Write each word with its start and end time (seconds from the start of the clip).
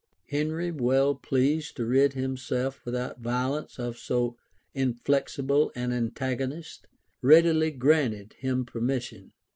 Henry, 0.29 0.71
well 0.71 1.13
pleased 1.13 1.77
to 1.77 1.85
rid 1.85 2.13
himself 2.13 2.81
without 2.85 3.19
violence 3.19 3.77
of 3.77 3.99
so 3.99 4.35
inflexible 4.73 5.71
an 5.75 5.91
antagonist, 5.91 6.87
readily 7.21 7.69
granted 7.69 8.33
him 8.39 8.65
permission. 8.65 9.31